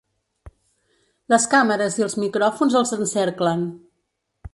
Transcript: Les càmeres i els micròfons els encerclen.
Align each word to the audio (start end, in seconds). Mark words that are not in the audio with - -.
Les 1.33 1.45
càmeres 1.51 1.97
i 1.99 2.05
els 2.05 2.17
micròfons 2.23 2.79
els 2.81 2.95
encerclen. 2.97 3.67